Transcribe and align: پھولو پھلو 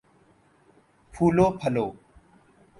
پھولو 1.13 1.47
پھلو 1.59 1.85